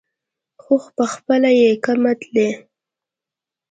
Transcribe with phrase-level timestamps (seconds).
[0.63, 2.49] خو پخپله یې کمه تلي.